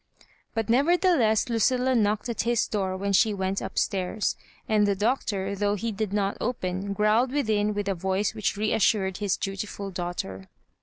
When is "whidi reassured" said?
8.31-9.17